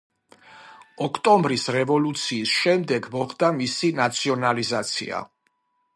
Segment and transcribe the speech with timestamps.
[1.07, 5.25] ოქტომბრის რევოლუციის შემდეგ მოხდა მისი ნაციონალიზაცია.